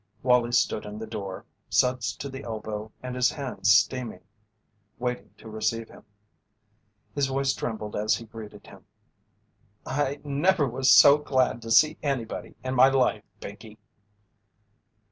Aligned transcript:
Wallie 0.23 0.51
stood 0.51 0.83
in 0.87 0.97
the 0.97 1.05
door, 1.05 1.45
suds 1.69 2.15
to 2.15 2.27
the 2.27 2.41
elbow 2.43 2.91
and 3.03 3.15
his 3.15 3.29
hands 3.29 3.69
steaming, 3.69 4.21
waiting 4.97 5.29
to 5.37 5.47
receive 5.47 5.89
him. 5.89 6.05
His 7.13 7.27
voice 7.27 7.53
trembled 7.53 7.95
as 7.95 8.15
he 8.15 8.25
greeted 8.25 8.65
him: 8.65 8.85
"I 9.85 10.19
never 10.23 10.67
was 10.67 10.89
so 10.89 11.19
glad 11.19 11.61
to 11.61 11.69
see 11.69 11.99
anybody 12.01 12.55
in 12.63 12.73
my 12.73 12.87
life, 12.89 13.23
Pinkey." 13.41 13.77